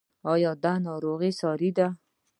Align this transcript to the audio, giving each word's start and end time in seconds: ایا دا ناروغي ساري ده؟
ایا 0.31 0.51
دا 0.63 0.73
ناروغي 0.85 1.31
ساري 1.39 1.69
ده؟ 1.77 1.87